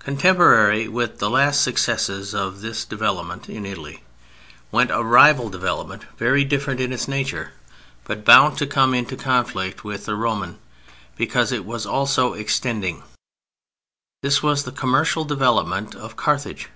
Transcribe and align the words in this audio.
Contemporary 0.00 0.88
with 0.88 1.20
the 1.20 1.30
last 1.30 1.60
successes 1.62 2.34
of 2.34 2.62
this 2.62 2.84
development 2.84 3.48
in 3.48 3.64
Italy 3.64 4.02
went 4.72 4.90
a 4.90 5.04
rival 5.04 5.48
development 5.50 6.04
very 6.18 6.42
different 6.42 6.80
in 6.80 6.92
its 6.92 7.06
nature, 7.06 7.52
but 8.02 8.24
bound 8.24 8.58
to 8.58 8.66
come 8.66 8.92
into 8.92 9.16
conflict 9.16 9.84
with 9.84 10.04
the 10.06 10.16
Roman 10.16 10.58
because 11.16 11.52
it 11.52 11.64
also 11.64 12.30
was 12.32 12.40
extending. 12.40 13.04
This 14.24 14.42
was 14.42 14.64
the 14.64 14.72
commercial 14.72 15.24
development 15.24 15.94
of 15.94 16.16
Carthage. 16.16 16.68